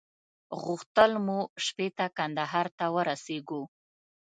غوښتل 0.63 1.11
مو 1.25 1.39
شپې 1.65 1.87
ته 1.97 2.05
کندهار 2.17 2.67
ته 2.77 2.85
ورسېږو. 2.95 3.61